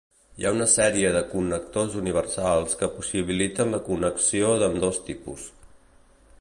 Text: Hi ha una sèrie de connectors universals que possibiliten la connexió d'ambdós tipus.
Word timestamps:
Hi 0.41 0.45
ha 0.45 0.51
una 0.55 0.67
sèrie 0.75 1.11
de 1.15 1.21
connectors 1.33 1.97
universals 1.99 2.73
que 2.81 2.89
possibiliten 2.97 3.77
la 3.77 3.83
connexió 3.91 4.53
d'ambdós 4.63 5.01
tipus. 5.11 5.49